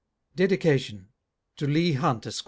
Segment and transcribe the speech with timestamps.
[0.35, 1.09] DEDICATION.
[1.57, 2.39] TO LEIGH HUNT, ESQ.